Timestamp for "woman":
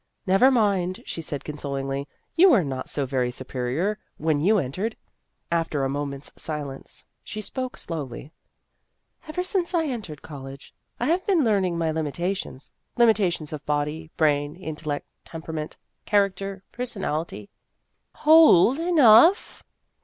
18.55-18.95